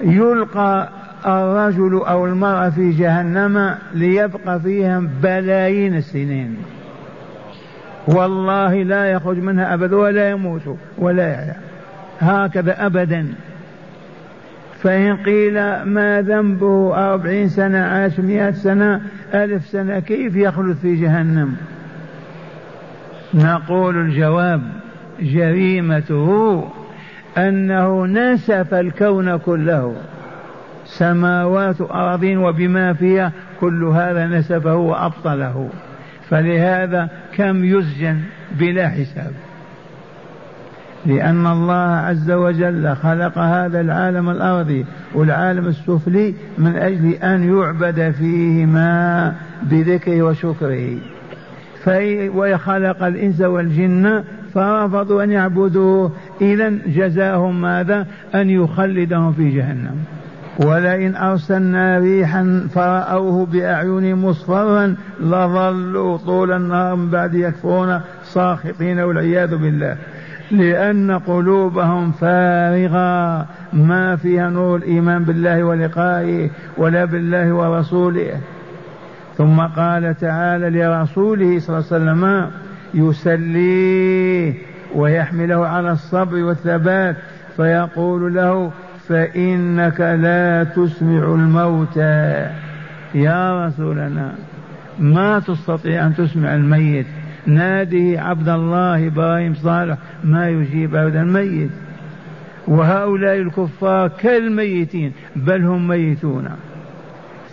يلقى 0.05 0.89
الرجل 1.27 2.03
أو 2.09 2.27
المرأة 2.27 2.71
في 2.71 2.91
جهنم 2.91 3.75
ليبقى 3.95 4.61
فيها 4.61 5.03
بلايين 5.23 5.97
السنين. 5.97 6.57
والله 8.07 8.83
لا 8.83 9.11
يخرج 9.11 9.39
منها 9.39 9.75
أبدا 9.75 9.97
ولا 9.97 10.31
يموت 10.31 10.77
ولا 10.99 11.33
يحيا. 11.33 11.57
هكذا 12.21 12.87
أبدا. 12.87 13.27
فإن 14.83 15.17
قيل 15.17 15.83
ما 15.83 16.23
ذنبه 16.23 16.97
أربعين 16.97 17.49
سنة 17.49 17.79
عاش 17.79 18.21
مئة 18.21 18.51
سنة 18.51 19.01
ألف 19.35 19.67
سنة 19.67 19.99
كيف 19.99 20.37
يخلد 20.37 20.77
في 20.77 20.97
جهنم؟ 20.97 21.57
نقول 23.35 23.97
الجواب 23.97 24.63
جريمته 25.21 26.65
أنه 27.39 28.07
نسف 28.07 28.75
الكون 28.75 29.37
كله. 29.37 29.95
سماوات 30.85 31.81
أراضين 31.81 32.39
وبما 32.39 32.93
فيها 32.93 33.33
كل 33.61 33.85
هذا 33.85 34.27
نسفه 34.27 34.77
وأبطله. 34.77 35.69
فلهذا 36.33 37.09
كم 37.37 37.65
يسجن 37.65 38.21
بلا 38.59 38.89
حساب؟ 38.89 39.33
لأن 41.07 41.47
الله 41.47 41.97
عز 41.97 42.31
وجل 42.31 42.97
خلق 42.97 43.39
هذا 43.39 43.81
العالم 43.81 44.31
الأرضي 44.31 44.87
والعالم 45.15 45.67
السفلي 45.67 46.35
من 46.59 46.77
أجل 46.77 47.09
أن 47.13 47.57
يعبد 47.57 48.15
فيهما 48.19 49.35
بذكره 49.63 50.23
وشكره. 50.23 50.99
وخلق 52.29 53.03
الإنس 53.03 53.41
والجن 53.41 54.25
فرفضوا 54.55 55.25
أن 55.25 55.31
يعبدوه 55.31 56.13
إذا 56.41 56.69
جزاهم 56.87 57.61
ماذا؟ 57.61 58.07
أن 58.35 58.51
يخلدهم 58.51 59.33
في 59.33 59.51
جهنم. 59.51 60.05
ولئن 60.59 61.17
أرسلنا 61.17 61.99
ريحا 61.99 62.67
فرأوه 62.75 63.47
بأعين 63.47 64.17
مصفرا 64.17 64.97
لظلوا 65.21 66.17
طول 66.17 66.53
النهار 66.53 66.97
من 66.97 67.11
بعد 67.11 67.35
يكفرون 67.35 68.01
ساخطين 68.25 69.01
والعياذ 69.01 69.57
بالله. 69.57 69.97
لأن 70.51 71.11
قلوبهم 71.11 72.13
فارغة 72.13 73.47
ما 73.73 74.17
فيها 74.17 74.51
نور 74.51 74.77
الإيمان 74.77 75.25
بالله 75.25 75.65
ولقائه 75.65 76.51
ولا 76.77 77.05
بالله 77.05 77.53
ورسوله. 77.53 78.41
ثم 79.37 79.61
قال 79.61 80.15
تعالى 80.21 80.71
لرسوله 80.71 81.59
صلى 81.59 81.79
الله 81.79 81.87
عليه 81.93 81.97
وسلم 81.97 82.51
يسليه 82.95 84.55
ويحمله 84.95 85.67
على 85.67 85.93
الصبر 85.93 86.45
والثبات 86.45 87.17
فيقول 87.57 88.35
له 88.35 88.73
فإنك 89.13 90.01
لا 90.01 90.65
تسمع 90.65 91.35
الموتى. 91.35 92.51
يا 93.15 93.67
رسولنا 93.67 94.35
ما 94.99 95.39
تستطيع 95.39 96.07
أن 96.07 96.15
تسمع 96.15 96.55
الميت. 96.55 97.07
ناده 97.47 98.23
عبد 98.23 98.49
الله 98.49 99.07
إبراهيم 99.07 99.55
صالح 99.55 99.97
ما 100.25 100.49
يجيب 100.49 100.95
أبدا 100.95 101.23
الميت. 101.23 101.71
وهؤلاء 102.69 103.37
الكفار 103.37 104.09
كالميتين 104.09 105.13
بل 105.37 105.65
هم 105.65 105.89
ميتون. 105.89 106.49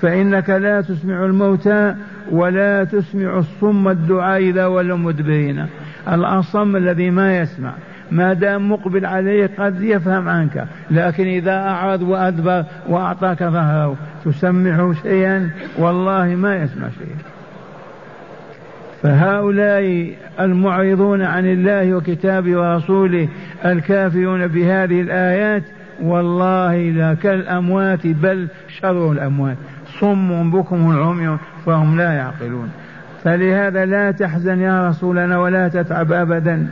فإنك 0.02 0.50
لا 0.50 0.82
تسمع 0.82 1.26
الموتى 1.26 1.96
ولا 2.32 2.84
تسمع 2.84 3.38
الصم 3.38 3.88
الدعاء 3.88 4.40
إذا 4.40 4.66
ولوا 4.66 4.98
مدبرين 4.98 5.66
الأصم 6.08 6.76
الذي 6.76 7.10
ما 7.12 7.38
يسمع. 7.38 7.74
ما 8.12 8.34
دام 8.34 8.72
مقبل 8.72 9.06
عليه 9.06 9.50
قد 9.58 9.82
يفهم 9.82 10.30
عنك 10.30 10.66
لكن 10.92 11.28
إذا 11.28 11.58
أعرض 11.58 12.02
وأدبر 12.02 12.64
وأعطاك 12.88 13.44
ظهره 13.44 13.98
تسمعه 14.26 14.94
شيئا 14.94 15.50
والله 15.78 16.26
ما 16.26 16.56
يسمع 16.56 16.88
شيئا. 16.90 17.18
فهؤلاء 19.04 20.14
المعرضون 20.40 21.22
عن 21.22 21.46
الله 21.46 21.94
وكتابه 21.94 22.58
ورسوله 22.58 23.28
الكافرون 23.66 24.48
بهذه 24.48 25.02
الآيات 25.02 25.64
والله 26.02 26.76
لا 26.76 27.14
كالأموات 27.14 28.08
بل 28.08 28.48
شر 28.82 29.12
الأموات. 29.12 29.58
صم 30.00 30.52
بكم 30.52 30.92
العمي 30.92 31.38
فهم 31.66 31.98
لا 31.98 32.14
يعقلون. 32.14 32.70
فلهذا 33.24 33.86
لا 33.86 34.12
تحزن 34.12 34.60
يا 34.60 34.90
رسولنا 34.90 35.40
ولا 35.40 35.68
تتعب 35.68 36.12
أبدا. 36.12 36.68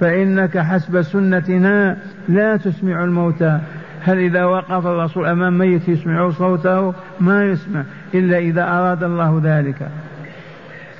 فإنك 0.00 0.58
حسب 0.58 1.02
سنتنا 1.02 1.96
لا 2.28 2.56
تسمع 2.56 3.04
الموتى. 3.04 3.60
هل 4.02 4.18
إذا 4.18 4.44
وقف 4.44 4.86
الرسول 4.86 5.26
أمام 5.26 5.58
ميت 5.58 5.88
يسمع 5.88 6.30
صوته؟ 6.30 6.94
ما 7.20 7.44
يسمع 7.44 7.82
إلا 8.14 8.38
إذا 8.38 8.62
أراد 8.62 9.02
الله 9.04 9.40
ذلك. 9.44 9.88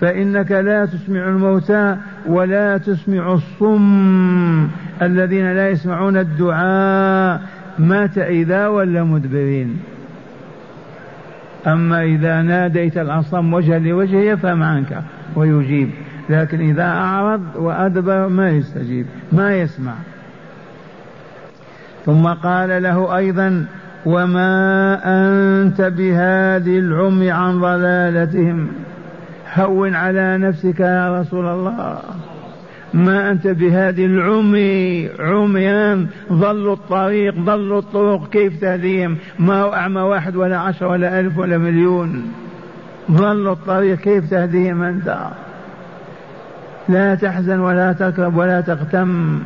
فإنك 0.01 0.53
لا 0.53 0.87
تسمع 0.87 1.29
الموتى 1.29 1.97
ولا 2.27 2.79
تسمع 2.79 3.33
الصم. 3.33 4.69
الذين 5.03 5.53
لا 5.53 5.69
يسمعون 5.69 6.17
الدعاء 6.17 7.43
مات 7.79 8.19
إذا 8.19 8.67
ولا 8.67 9.05
مدبرين. 9.05 9.81
أما 11.67 12.03
إذا 12.03 12.43
ناديت 12.43 12.99
الأصم 12.99 13.55
وجها 13.55 13.79
لوجه 13.79 14.17
يفهم 14.17 14.63
عنك 14.63 15.03
ويجيب. 15.37 15.91
لكن 16.31 16.61
إذا 16.61 16.85
أعرض 16.85 17.43
وأدبر 17.57 18.29
ما 18.29 18.51
يستجيب 18.51 19.07
ما 19.33 19.57
يسمع. 19.57 19.95
ثم 22.07 22.27
قال 22.29 22.83
له 22.83 23.17
أيضا 23.17 23.67
وما 24.07 25.01
أنت 25.05 25.81
بهادي 25.81 26.79
العمي 26.79 27.31
عن 27.31 27.61
ضلالتهم؟ 27.61 28.69
هون 29.55 29.95
على 29.95 30.39
نفسك 30.39 30.81
يا 30.81 31.21
رسول 31.21 31.47
الله. 31.47 31.99
ما 32.95 33.31
أنت 33.31 33.47
بهادي 33.47 34.07
العمي 34.07 35.09
عميان 35.19 36.07
ضلوا 36.33 36.75
الطريق 36.75 37.35
ضلوا 37.39 37.79
الطرق 37.79 38.31
كيف 38.31 38.61
تهديهم؟ 38.61 39.17
ما 39.39 39.63
هو 39.63 39.75
أعمى 39.75 40.01
واحد 40.01 40.37
ولا 40.37 40.59
عشر 40.59 40.87
ولا 40.87 41.21
ألف 41.21 41.39
ولا 41.39 41.59
مليون؟ 41.59 42.33
ضلوا 43.11 43.53
الطريق 43.53 43.99
كيف 43.99 44.31
تهديهم 44.31 44.83
أنت؟ 44.83 45.17
لا 46.91 47.15
تحزن 47.15 47.59
ولا 47.59 47.93
تكرب 47.93 48.37
ولا 48.37 48.61
تغتم. 48.61 49.43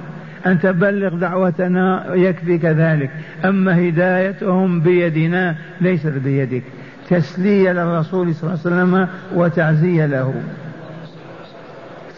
أن 0.47 0.61
تبلغ 0.61 1.15
دعوتنا 1.17 2.15
يكفيك 2.15 2.65
ذلك 2.65 3.11
أما 3.45 3.89
هدايتهم 3.89 4.81
بيدنا 4.81 5.57
ليست 5.81 6.13
بيدك. 6.25 6.63
تسلية 7.11 7.73
للرسول 7.73 8.35
صلى 8.35 8.51
الله 8.51 8.61
عليه 8.65 8.75
وسلم 8.75 9.09
وتعزية 9.35 10.07
له. 10.07 10.35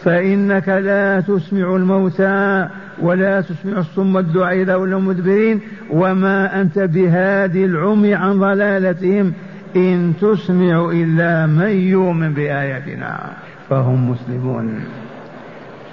فإنك 0.03 0.69
لا 0.69 1.19
تسمع 1.19 1.75
الموتى 1.75 2.67
ولا 3.01 3.41
تسمع 3.41 3.77
الصم 3.77 4.17
الدعاء 4.17 4.61
إذا 4.61 4.75
ولوا 4.75 4.99
مدبرين. 4.99 5.59
وما 5.89 6.61
أنت 6.61 6.79
بهادي 6.79 7.65
العمي 7.65 8.13
عن 8.13 8.39
ضلالتهم. 8.39 9.33
إن 9.75 10.13
تسمع 10.21 10.89
إلا 10.91 11.45
من 11.45 11.69
يؤمن 11.69 12.33
بآياتنا 12.33 13.19
فهم 13.69 14.11
مسلمون. 14.11 14.79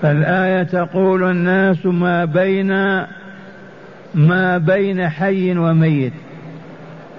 فالآية 0.03 0.63
تقول 0.63 1.31
الناس 1.31 1.87
ما 1.87 2.25
بين 2.25 2.69
ما 4.15 4.59
بين 4.59 5.09
حي 5.09 5.59
وميت 5.59 6.13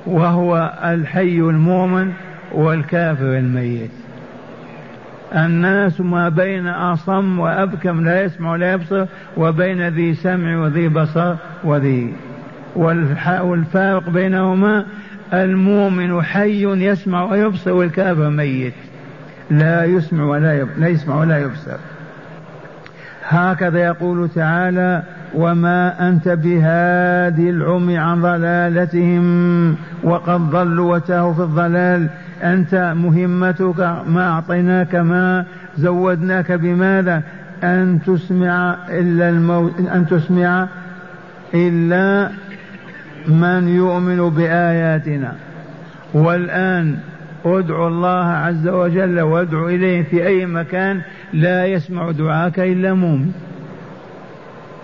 وهو 0.05 0.73
الحي 0.83 1.39
المؤمن 1.39 2.11
والكافر 2.51 3.37
الميت. 3.37 3.91
الناس 5.35 6.01
ما 6.01 6.29
بين 6.29 6.67
أصم 6.67 7.39
وأبكم 7.39 8.05
لا 8.05 8.23
يسمع 8.23 8.51
ولا 8.51 8.73
يبصر 8.73 9.05
وبين 9.37 9.87
ذي 9.87 10.13
سمع 10.13 10.57
وذي 10.57 10.87
بصر 10.87 11.35
وذي. 11.63 12.13
والفارق 12.75 14.09
بينهما 14.09 14.85
المؤمن 15.33 16.23
حي 16.23 16.65
يسمع 16.65 17.23
ويبصر 17.23 17.71
والكافر 17.71 18.29
ميت. 18.29 18.73
لا 19.49 19.85
يسمع 19.85 20.23
ولا 20.23 20.59
يب... 20.59 20.67
لا 20.77 20.87
يسمع 20.87 21.19
ولا 21.19 21.37
يبصر. 21.37 21.77
هكذا 23.27 23.79
يقول 23.79 24.29
تعالى 24.29 25.03
وما 25.35 26.09
أنت 26.09 26.29
بهادي 26.29 27.49
العمي 27.49 27.97
عن 27.97 28.21
ضلالتهم 28.21 29.75
وقد 30.03 30.49
ضلوا 30.49 30.95
وتاهوا 30.95 31.33
في 31.33 31.41
الضلال. 31.41 32.07
أنت 32.43 32.93
مهمتك 32.97 33.79
ما 34.07 34.29
أعطيناك 34.29 34.95
ما 34.95 35.45
زودناك 35.77 36.51
بماذا؟ 36.51 37.21
أن 37.63 37.99
تسمع 38.07 38.75
إلا 38.89 39.29
الموت 39.29 39.79
أن 39.79 40.07
تسمع 40.07 40.67
إلا 41.53 42.29
من 43.27 43.67
يؤمن 43.67 44.29
بآياتنا. 44.29 45.33
والآن 46.13 46.97
ادعو 47.45 47.87
الله 47.87 48.25
عز 48.25 48.67
وجل 48.67 49.21
وادعو 49.21 49.69
إليه 49.69 50.03
في 50.03 50.27
أي 50.27 50.45
مكان 50.45 51.01
لا 51.33 51.65
يسمع 51.65 52.11
دعاك 52.11 52.59
إلا 52.59 52.93
مؤمن. 52.93 53.31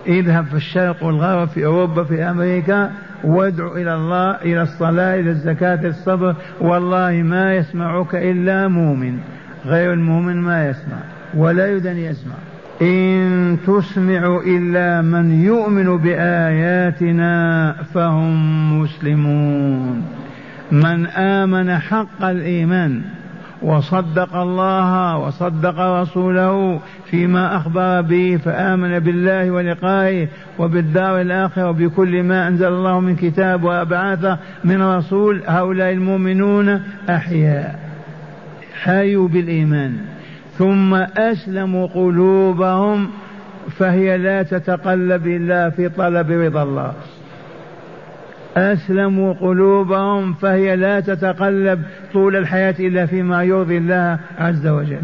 اذهب 0.06 0.44
في 0.44 0.54
الشرق 0.54 1.04
والغرب 1.04 1.48
في 1.48 1.66
أوروبا 1.66 2.04
في 2.04 2.22
أمريكا 2.22 2.90
وادعو 3.24 3.76
إلى 3.76 3.94
الله 3.94 4.30
إلى 4.30 4.62
الصلاة 4.62 5.14
إلى 5.20 5.30
الزكاة 5.30 5.86
الصبر. 5.86 6.34
والله 6.60 7.12
ما 7.12 7.54
يسمعك 7.54 8.14
إلا 8.14 8.68
مؤمن. 8.68 9.18
غير 9.66 9.92
المؤمن 9.92 10.36
ما 10.36 10.68
يسمع 10.68 10.98
ولا 11.36 11.76
يدن 11.76 11.96
يسمع. 11.96 12.34
إن 12.82 13.56
تسمع 13.66 14.40
إلا 14.46 15.02
من 15.02 15.44
يؤمن 15.44 15.96
بآياتنا 15.96 17.74
فهم 17.94 18.80
مسلمون. 18.80 20.02
من 20.72 21.06
آمن 21.06 21.78
حق 21.78 22.24
الإيمان 22.24 23.02
وصدق 23.62 24.36
الله 24.36 25.18
وصدق 25.18 25.80
رسوله 25.80 26.80
فيما 27.06 27.56
أخبر 27.56 28.00
به 28.00 28.40
فآمن 28.44 28.98
بالله 28.98 29.50
ولقائه 29.50 30.28
وبالدار 30.58 31.20
الآخرة 31.20 31.68
وبكل 31.68 32.22
ما 32.22 32.48
أنزل 32.48 32.66
الله 32.66 33.00
من 33.00 33.16
كتاب 33.16 33.64
وأبعث 33.64 34.38
من 34.64 34.82
رسول 34.82 35.42
هؤلاء 35.46 35.92
المؤمنون 35.92 36.82
أحياء. 37.10 37.78
حيوا 38.82 39.28
بالإيمان. 39.28 39.96
ثم 40.58 40.94
أسلموا 40.94 41.86
قلوبهم 41.86 43.08
فهي 43.70 44.18
لا 44.18 44.42
تتقلب 44.42 45.26
إلا 45.26 45.70
في 45.70 45.88
طلب 45.88 46.30
رضا 46.30 46.62
الله. 46.62 46.92
أسلموا 48.56 49.32
قلوبهم 49.32 50.32
فهي 50.32 50.76
لا 50.76 51.00
تتقلب 51.00 51.82
طول 52.12 52.36
الحياة 52.36 52.74
إلا 52.80 53.06
فيما 53.06 53.42
يرضي 53.44 53.78
الله 53.78 54.18
عز 54.38 54.66
وجل. 54.66 55.00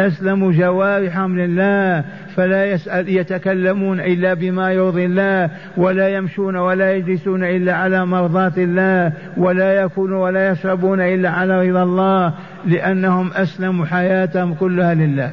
أسلموا 0.00 0.52
جوارحهم 0.52 1.38
لله 1.38 2.04
فلا 2.36 2.64
يسأل 2.64 3.08
يتكلمون 3.08 4.00
إلا 4.00 4.34
بما 4.34 4.72
يرضي 4.72 5.04
الله 5.04 5.50
ولا 5.76 6.08
يمشون 6.08 6.56
ولا 6.56 6.92
يجلسون 6.92 7.44
إلا 7.44 7.74
على 7.74 8.06
مرضاة 8.06 8.52
الله 8.58 9.12
ولا 9.36 9.72
يأكلون 9.72 10.12
ولا 10.12 10.50
يشربون 10.50 11.00
إلا 11.00 11.30
على 11.30 11.70
رضا 11.70 11.82
الله 11.82 12.34
لأنهم 12.66 13.30
أسلموا 13.32 13.86
حياتهم 13.86 14.54
كلها 14.54 14.94
لله. 14.94 15.30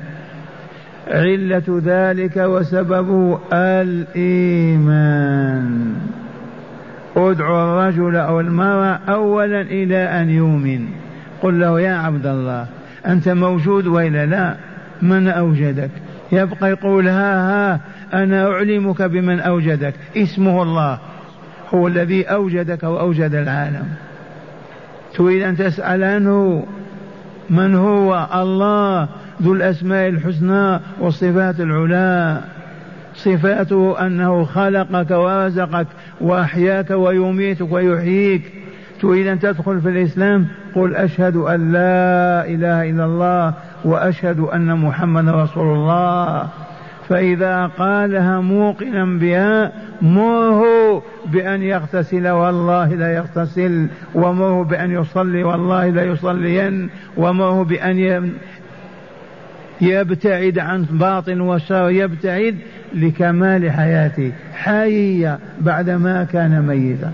علة 1.07 1.81
ذلك 1.85 2.37
وسببه 2.37 3.39
الإيمان. 3.53 4.87
ادعو 7.17 7.63
الرجل 7.63 8.15
أو 8.15 8.39
المرأة 8.39 8.99
أولا 9.09 9.61
إلى 9.61 9.97
أن 9.97 10.29
يؤمن. 10.29 10.87
قل 11.41 11.59
له 11.59 11.81
يا 11.81 11.93
عبد 11.93 12.25
الله 12.25 12.65
أنت 13.07 13.29
موجود 13.29 13.87
وإلا 13.87 14.25
لا؟ 14.25 14.55
من 15.01 15.27
أوجدك؟ 15.27 15.89
يبقى 16.31 16.69
يقول 16.69 17.07
ها 17.07 17.35
ها 17.73 17.79
أنا 18.13 18.51
أعلمك 18.51 19.01
بمن 19.01 19.39
أوجدك. 19.39 19.93
اسمه 20.17 20.63
الله. 20.63 20.99
هو 21.73 21.87
الذي 21.87 22.23
أوجدك 22.23 22.83
وأوجد 22.83 23.35
العالم. 23.35 23.87
تريد 25.15 25.43
أن 25.43 25.57
تسأل 25.57 26.03
عنه؟ 26.03 26.65
من 27.49 27.75
هو؟ 27.75 28.27
الله 28.35 29.07
ذو 29.41 29.53
الأسماء 29.53 30.09
الحسنى 30.09 30.79
والصفات 30.99 31.59
العلى. 31.59 32.41
صفاته 33.17 34.05
أنه 34.05 34.43
خلقك 34.43 35.11
ورزقك 35.11 35.87
وأحياك 36.21 36.89
ويميتك 36.91 37.71
ويحييك. 37.71 38.53
تريد 39.01 39.27
أن 39.27 39.39
تدخل 39.39 39.81
في 39.81 39.89
الإسلام؟ 39.89 40.47
قل 40.75 40.95
أشهد 40.95 41.35
أن 41.35 41.71
لا 41.71 42.45
إله 42.45 42.89
إلا 42.89 43.05
الله 43.05 43.53
وأشهد 43.85 44.39
أن 44.39 44.77
محمدا 44.77 45.31
رسول 45.31 45.77
الله. 45.77 46.47
فإذا 47.09 47.65
قالها 47.65 48.41
موقنا 48.41 49.05
بها 49.05 49.71
مره 50.01 51.03
بأن 51.25 51.61
يغتسل 51.61 52.27
والله 52.27 52.93
لا 52.93 53.13
يغتسل. 53.15 53.87
ومره 54.15 54.63
بأن 54.63 54.91
يصلي 54.91 55.43
والله 55.43 55.89
لا 55.89 56.03
يصلين. 56.03 56.89
ومره 57.17 57.63
بأن 57.63 58.31
يبتعد 59.81 60.59
عن 60.59 60.83
باطل 60.83 61.41
وشر 61.41 61.89
يبتعد 61.89 62.55
لكمال 62.95 63.71
حياته 63.71 64.31
حية 64.53 65.39
بعدما 65.61 66.23
كان 66.23 66.61
ميتا. 66.67 67.11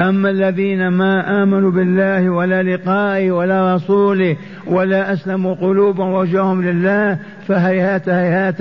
أما 0.00 0.30
الذين 0.30 0.88
ما 0.88 1.42
آمنوا 1.42 1.70
بالله 1.70 2.30
ولا 2.30 2.62
لقائه 2.62 3.30
ولا 3.30 3.74
رسوله 3.74 4.36
ولا 4.66 5.12
أسلموا 5.12 5.54
قلوبهم 5.54 6.12
ووجههم 6.12 6.62
لله 6.62 7.18
فهيهات 7.48 8.08
هيهات 8.08 8.60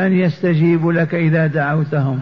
أن 0.00 0.12
يستجيبوا 0.12 0.92
لك 0.92 1.14
إذا 1.14 1.46
دعوتهم. 1.46 2.18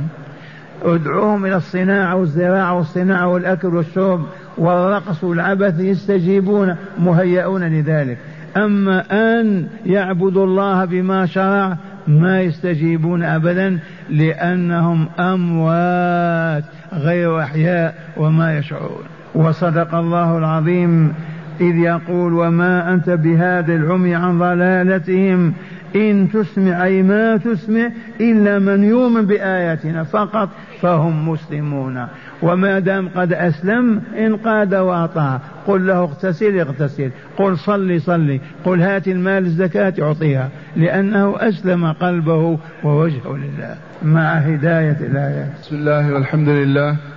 ادعوهم 0.83 1.47
إلى 1.47 1.57
الصناعة 1.57 2.17
والزراعة 2.17 2.75
والصناعة 2.75 3.29
والأكل 3.29 3.75
والشرب 3.75 4.27
والرقص 4.59 5.25
والعبث 5.25 5.81
يستجيبون 5.81 6.77
مهيئون 6.99 7.65
لذلك. 7.65 8.19
أما 8.57 9.05
أن 9.11 9.67
يعبدوا 9.87 10.45
الله 10.45 10.85
بما 10.85 11.27
شرع 11.27 11.77
ما 12.09 12.41
يستجيبون 12.41 13.23
أبدا 13.23 13.79
لأنهم 14.11 15.09
أموات 15.19 16.65
غير 16.93 17.41
أحياء 17.41 17.95
وما 18.17 18.59
يشعرون. 18.59 19.05
وصدق 19.35 19.95
الله 19.95 20.39
العظيم 20.39 21.15
إذ 21.61 21.77
يقول 21.77 22.33
وما 22.33 22.95
أنت 22.95 23.11
بهذا 23.11 23.75
العمي 23.75 24.15
عن 24.15 24.39
ضلالتهم 24.39 25.53
إن 25.97 26.29
تسمع 26.33 26.85
أي 26.85 27.03
ما 27.03 27.37
تسمع 27.37 27.91
إلا 28.21 28.59
من 28.59 28.85
يؤمن 28.85 29.27
بآياتنا 29.27 30.05
فقط 30.05 30.49
فهم 30.81 31.29
مسلمون. 31.29 32.07
وما 32.43 32.79
دام 32.79 33.09
قد 33.09 33.33
أسلم 33.33 34.03
انقاد 34.19 34.75
وأطاع. 34.75 35.41
قل 35.67 35.87
له 35.87 35.99
اغتسل 35.99 36.59
اغتسل. 36.59 37.11
قل 37.37 37.59
صلي 37.59 37.99
صلي. 37.99 38.41
قل 38.65 38.81
هات 38.81 39.09
المال 39.09 39.45
الزكاة 39.45 39.95
أعطيها. 40.03 40.49
لأنه 40.77 41.35
أسلم 41.39 41.93
قلبه 41.93 42.59
ووجهه 42.85 43.37
لله. 43.37 43.75
مع 44.03 44.33
هداية 44.33 44.99
الآيات. 45.01 45.53
بسم 45.63 45.77
الله 45.77 46.15
والحمد 46.15 46.49
لله. 46.49 47.16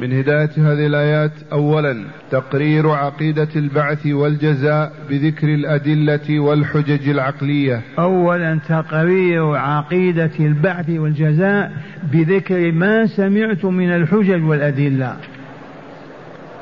من 0.00 0.12
هداية 0.12 0.50
هذه 0.56 0.86
الآيات 0.86 1.32
أولا 1.52 2.04
تقرير 2.30 2.90
عقيدة 2.90 3.48
البعث 3.56 4.06
والجزاء 4.06 4.92
بذكر 5.10 5.48
الأدلة 5.48 6.40
والحجج 6.40 7.08
العقلية. 7.08 7.80
أولا 7.98 8.58
تقرير 8.68 9.54
عقيدة 9.56 10.30
البعث 10.40 10.90
والجزاء 10.90 11.72
بذكر 12.12 12.72
ما 12.72 13.06
سمعت 13.06 13.64
من 13.64 13.90
الحجج 13.90 14.42
والأدلة. 14.42 15.16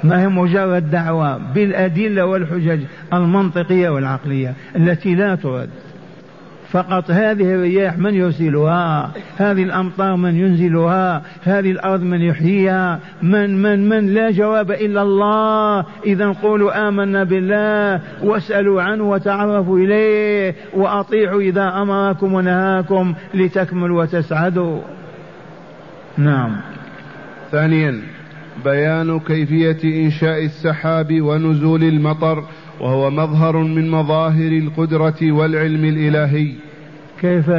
ما 0.05 0.23
هي 0.23 0.29
مجرد 0.29 0.91
دعوة 0.91 1.53
بالأدلة 1.53 2.27
والحجج 2.27 2.81
المنطقية 3.13 3.89
والعقلية 3.89 4.55
التي 4.77 5.15
لا 5.15 5.35
ترد. 5.35 5.71
فقط 6.73 7.11
هذه 7.11 7.55
الرياح 7.55 7.99
من 7.99 8.15
يرسلها؟ 8.15 9.13
هذه 9.37 9.63
الأمطار 9.63 10.17
من 10.17 10.37
ينزلها؟ 10.37 11.23
هذه 11.43 11.71
الأرض 11.71 12.03
من 12.03 12.21
يحييها؟ 12.21 13.01
من 13.23 13.63
من 13.63 13.89
من؟ 13.89 14.15
لا 14.15 14.31
جواب 14.31 14.71
إلا 14.71 15.03
الله. 15.03 15.85
إذا 16.07 16.29
قولوا 16.43 16.89
آمنا 16.89 17.25
بالله 17.25 18.01
واسألوا 18.23 18.83
عنه 18.83 19.11
وتعرفوا 19.11 19.79
إليه 19.79 20.55
وأطيعوا 20.75 21.41
إذا 21.41 21.83
أمركم 21.83 22.35
ونهاكم 22.35 23.15
لتكملوا 23.35 24.03
وتسعدوا. 24.03 24.81
نعم. 26.19 26.57
ثانيا 27.51 28.03
بيان 28.65 29.21
كيفية 29.21 30.05
إنشاء 30.05 30.45
السحاب 30.45 31.21
ونزول 31.21 31.83
المطر 31.83 32.45
وهو 32.83 33.11
مظهر 33.11 33.57
من 33.57 33.91
مظاهر 33.91 34.53
القدرة 34.53 35.33
والعلم 35.33 35.85
الإلهي. 35.85 36.53
كيف 37.21 37.51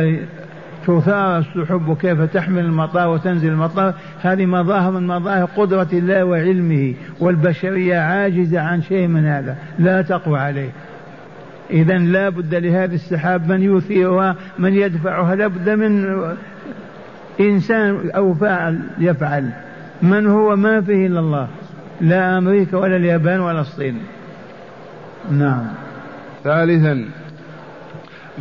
تثار 0.87 1.37
السحب 1.37 1.87
وكيف 1.87 2.21
تحمل 2.21 2.65
المطار 2.65 3.09
وتنزل 3.09 3.49
المطار 3.49 3.93
هذه 4.21 4.45
مظاهر 4.45 4.91
من 4.91 5.07
مظاهر 5.07 5.45
قدرة 5.45 5.87
الله 5.93 6.23
وعلمه 6.23 6.93
والبشرية 7.19 7.97
عاجزة 7.97 8.59
عن 8.59 8.81
شيء 8.81 9.07
من 9.07 9.25
هذا 9.25 9.57
لا 9.79 10.01
تقوى 10.01 10.39
عليه. 10.39 10.69
إذا 11.71 11.97
لا 11.97 12.29
بد 12.29 12.55
لهذه 12.55 12.93
السحاب 12.93 13.51
من 13.51 13.77
يثيرها 13.77 14.35
من 14.59 14.73
يدفعها 14.73 15.35
لا 15.35 15.47
بد 15.47 15.69
من 15.69 16.05
إنسان 17.39 18.11
أو 18.15 18.33
فاعل 18.33 18.79
يفعل. 18.99 19.49
من 20.01 20.27
هو؟ 20.27 20.55
ما 20.55 20.81
فيه 20.81 21.07
إلا 21.07 21.19
الله. 21.19 21.47
لا 22.01 22.37
أمريكا 22.37 22.77
ولا 22.77 22.95
اليابان 22.95 23.39
ولا 23.39 23.61
الصين. 23.61 23.97
نعم. 25.31 25.67
ثالثا 26.43 27.05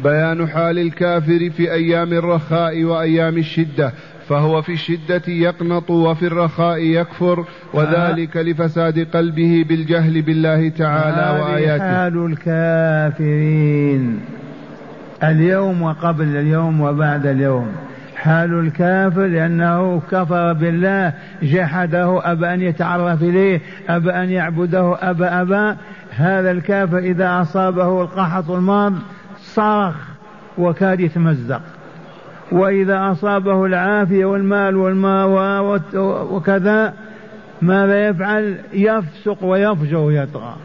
بيان 0.05 0.49
حال 0.49 0.79
الكافر 0.79 1.51
في 1.57 1.73
أيام 1.73 2.13
الرخاء 2.13 2.85
وأيام 2.85 3.39
الشدة 3.39 3.93
فهو 4.29 4.63
في 4.63 4.73
الشدة 4.73 5.23
يقنط 5.27 5.91
وفي 5.91 6.27
الرخاء 6.27 6.79
يكفر 6.79 7.45
وذلك 7.75 8.37
لفساد 8.37 9.07
قلبه 9.15 9.65
بالجهل 9.69 10.23
بالله 10.23 10.69
تعالى 10.69 11.41
وآياته. 11.41 11.95
حال 11.95 12.27
الكافرين. 12.27 14.21
اليوم 15.23 15.83
وقبل 15.83 16.37
اليوم 16.37 16.81
وبعد 16.81 17.27
اليوم. 17.27 17.73
حال 18.17 18.59
الكافر 18.59 19.27
لأنه 19.27 20.03
كفر 20.11 20.53
بالله 20.53 21.13
جحده 21.43 22.33
أبى 22.33 22.55
أن 22.55 22.61
يتعرف 22.61 23.23
إليه 23.23 23.61
أبى 23.89 24.11
أن 24.11 24.31
يعبده 24.31 24.97
أبى 25.01 25.25
أبى 25.25 25.77
هذا 26.17 26.51
الكافر 26.51 26.99
إذا 26.99 27.41
أصابه 27.41 28.03
القحط 28.03 28.51
الماض 28.51 28.93
صرخ 29.39 29.97
وكاد 30.59 31.01
يتمزق. 31.01 31.61
وإذا 32.53 33.13
أصابه 33.13 33.67
العافية 33.67 34.25
والمال 34.25 34.77
والماء 34.77 35.81
وكذا 36.35 36.95
ماذا 37.63 38.09
يفعل؟ 38.09 38.59
يفسق 38.73 39.45
ويفجر 39.45 39.97
ويطغى. 39.97 40.57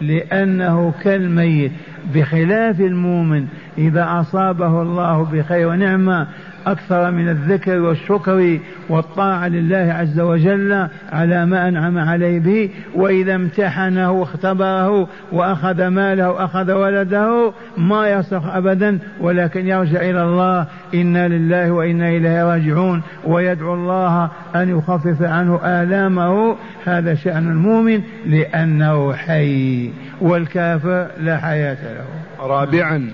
لأنه 0.00 0.94
كالميت 1.02 1.72
بخلاف 2.14 2.80
المؤمن 2.80 3.46
إذا 3.78 4.20
أصابه 4.20 4.82
الله 4.82 5.24
بخير 5.24 5.68
ونعمة 5.68 6.26
أكثر 6.66 7.10
من 7.10 7.28
الذكر 7.28 7.80
والشكر 7.80 8.58
والطاعة 8.88 9.48
لله 9.48 9.92
عز 9.92 10.20
وجل 10.20 10.88
على 11.12 11.46
ما 11.46 11.68
أنعم 11.68 11.98
عليه 11.98 12.40
به 12.40 12.70
وإذا 12.94 13.34
امتحنه 13.34 14.10
واختبره 14.10 15.08
وأخذ 15.32 15.86
ماله 15.86 16.44
أخذ 16.44 16.72
ولده 16.72 17.52
ما 17.76 18.08
يصرخ 18.08 18.46
أبدا 18.46 18.98
ولكن 19.20 19.66
يرجع 19.66 20.00
إلى 20.00 20.22
الله 20.22 20.66
إنا 20.94 21.28
لله 21.28 21.70
وإنا 21.70 22.08
إليه 22.08 22.44
راجعون 22.44 23.02
ويدعو 23.24 23.74
الله 23.74 24.30
أن 24.54 24.78
يخفف 24.78 25.22
عنه 25.22 25.60
آلامه. 25.64 26.56
هذا 26.84 27.14
شأن 27.14 27.50
المؤمن 27.50 28.00
لأنه 28.26 29.12
حي 29.12 29.90
والكافر 30.20 31.06
لا 31.20 31.36
حياة 31.36 31.76
له. 31.94 32.46
رابعا 32.46 33.10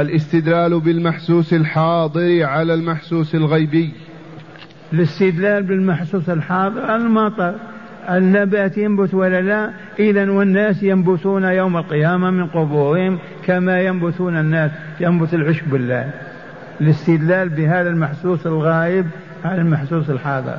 الاستدلال 0.00 0.80
بالمحسوس 0.80 1.54
الحاضر 1.54 2.42
على 2.44 2.74
المحسوس 2.74 3.34
الغيبي. 3.34 3.92
الاستدلال 4.92 5.62
بالمحسوس 5.62 6.30
الحاضر 6.30 6.96
المطر. 6.96 7.54
النبات 8.10 8.78
ينبت 8.78 9.14
ولا 9.14 9.40
لا؟ 9.40 9.70
إذا 9.98 10.30
والناس 10.30 10.82
ينبتون 10.82 11.44
يوم 11.44 11.76
القيامة 11.76 12.30
من 12.30 12.46
قبورهم 12.46 13.18
كما 13.44 13.80
ينبتون 13.80 14.36
الناس. 14.36 14.70
ينبت 15.00 15.34
العشب 15.34 15.70
بالله. 15.70 16.10
الاستدلال 16.80 17.48
بهذا 17.48 17.88
المحسوس 17.88 18.46
الغائب 18.46 19.06
على 19.44 19.60
المحسوس 19.60 20.10
الحاضر. 20.10 20.56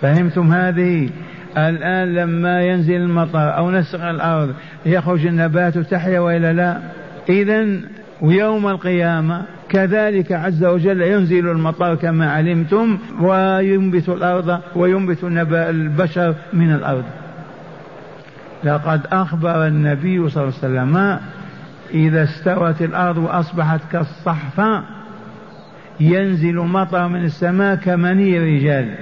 فهمتم 0.00 0.52
هذه؟ 0.52 1.10
الآن 1.58 2.14
لما 2.14 2.62
ينزل 2.62 2.96
المطر 2.96 3.56
أو 3.56 3.70
نسق 3.70 4.04
الأرض 4.04 4.54
يخرج 4.86 5.26
النبات 5.26 5.78
تحيا 5.78 6.20
وإلا 6.20 6.52
لا؟ 6.52 6.80
إذا 7.28 7.80
ويوم 8.20 8.68
القيامة 8.68 9.42
كذلك 9.68 10.32
عز 10.32 10.64
وجل 10.64 11.02
ينزل 11.02 11.48
المطر 11.48 11.94
كما 11.94 12.32
علمتم 12.32 12.98
وينبت 13.20 14.08
الأرض 14.08 14.60
وينبت 14.76 15.24
البشر 15.52 16.34
من 16.52 16.72
الأرض. 16.74 17.04
لقد 18.64 19.00
أخبر 19.12 19.66
النبي 19.66 20.28
صلى 20.28 20.42
الله 20.44 20.54
عليه 20.62 20.68
وسلم 20.68 21.20
إذا 21.94 22.24
استوت 22.24 22.82
الأرض 22.82 23.16
وأصبحت 23.18 23.80
كالصحفة 23.92 24.82
ينزل 26.00 26.56
مطر 26.56 27.08
من 27.08 27.24
السماء 27.24 27.74
كمني 27.74 28.38
رجال. 28.38 28.94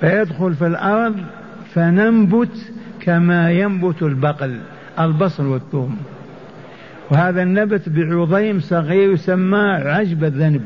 فيدخل 0.00 0.54
في 0.54 0.66
الأرض 0.66 1.16
فننبت 1.74 2.72
كما 3.00 3.50
ينبت 3.50 4.02
البقل 4.02 4.58
البصل 5.00 5.46
والثوم. 5.46 5.96
وهذا 7.12 7.42
النبت 7.42 7.88
بعظيم 7.88 8.60
صغير 8.60 9.12
يسمى 9.12 9.58
عجب 9.84 10.24
الذنب. 10.24 10.62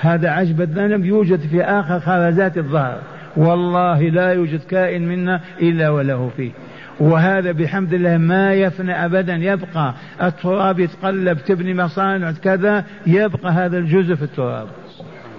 هذا 0.00 0.30
عجب 0.30 0.60
الذنب 0.60 1.04
يوجد 1.04 1.40
في 1.40 1.62
آخر 1.62 2.00
خرزات 2.00 2.58
الظهر. 2.58 2.98
والله 3.36 4.02
لا 4.02 4.32
يوجد 4.32 4.60
كائن 4.60 5.08
منا 5.08 5.40
إلا 5.62 5.90
وله 5.90 6.30
فيه. 6.36 6.50
وهذا 7.00 7.52
بحمد 7.52 7.94
الله 7.94 8.16
ما 8.16 8.54
يفنى 8.54 9.04
أبدا. 9.04 9.34
يبقى 9.34 9.94
التراب 10.22 10.80
يتقلب 10.80 11.38
تبني 11.38 11.74
مصانع 11.74 12.32
كذا 12.32 12.84
يبقى 13.06 13.52
هذا 13.52 13.78
الجزء 13.78 14.14
في 14.14 14.22
التراب. 14.22 14.66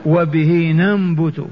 وبه 0.05 0.73
ننبت 0.75 1.45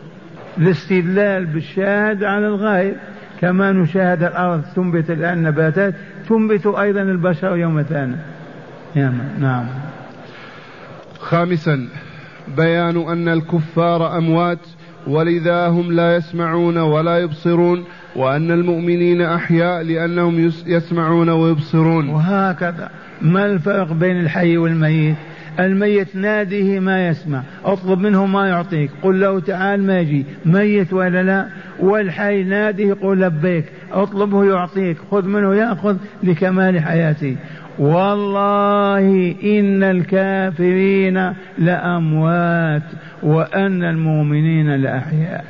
الاستدلال 0.58 1.46
بالشاهد 1.46 2.24
على 2.24 2.48
الغائب. 2.48 2.96
كما 3.42 3.72
نشاهد 3.72 4.24
الأرض 4.24 4.64
تنبت 4.76 5.12
الآن 5.12 5.44
نباتات 5.44 5.94
تنبت 6.30 6.68
أيضا 6.68 7.02
البشر 7.02 7.58
يوم 7.58 7.82
ثاني 7.82 8.16
نعم 9.40 9.66
خامسا 11.20 11.88
بيان 12.58 12.98
أن 12.98 13.28
الكفار 13.28 14.18
أموات 14.18 14.60
ولذا 15.08 15.68
هم 15.68 15.92
لا 15.92 16.16
يسمعون 16.16 16.78
ولا 16.78 17.18
يبصرون 17.18 17.84
وأن 18.16 18.52
المؤمنين 18.52 19.22
أحياء 19.22 19.82
لأنهم 19.84 20.52
يسمعون 20.66 21.30
ويبصرون. 21.30 22.10
وهكذا. 22.10 22.90
ما 23.22 23.46
الفرق 23.46 23.94
بين 23.94 24.20
الحي 24.20 24.58
والميت؟ 24.58 25.16
الميت 25.60 26.16
ناديه 26.16 26.80
ما 26.80 27.08
يسمع 27.08 27.44
اطلب 27.66 28.00
منه 28.00 28.26
ما 28.26 28.48
يعطيك 28.48 28.92
قل 29.04 29.20
له 29.20 29.40
تعال 29.40 29.84
ما 29.84 30.00
يجي 30.00 30.26
ميت 30.46 30.94
ولا 30.94 31.24
لا؟ 31.24 31.48
والحي 31.80 32.44
ناديه 32.44 32.94
قل 32.94 33.20
لبيك 33.20 33.66
اطلبه 33.92 34.46
يعطيك 34.46 34.98
خذ 35.12 35.28
منه 35.28 35.56
يأخذ 35.56 35.98
لكمال 36.24 36.80
حياته. 36.80 37.36
والله 37.80 39.36
إن 39.44 39.84
الكافرين 39.84 41.34
لأموات 41.58 42.84
وأن 43.24 43.84
المؤمنين 43.84 44.76
لأحياء. 44.76 45.46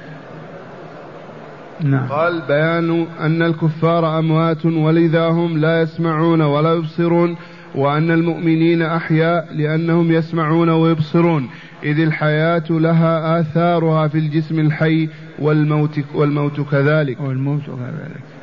نعم. 1.83 2.07
قال 2.07 2.41
بيان 2.47 3.05
أن 3.19 3.41
الكفار 3.41 4.19
أموات 4.19 4.65
ولذا 4.65 5.27
هم 5.27 5.57
لا 5.57 5.81
يسمعون 5.81 6.41
ولا 6.41 6.73
يبصرون 6.73 7.35
وأن 7.75 8.11
المؤمنين 8.11 8.81
أحياء 8.81 9.47
لأنهم 9.55 10.11
يسمعون 10.11 10.69
ويبصرون. 10.69 11.49
إذ 11.83 11.99
الحياة 11.99 12.63
لها 12.69 13.39
آثارها 13.39 14.07
في 14.07 14.17
الجسم 14.17 14.59
الحي 14.59 15.09
والموت 15.39 15.99
والموت 16.15 16.61
كذلك. 16.61 17.21
والموت 17.21 17.65
كذلك. 17.65 18.40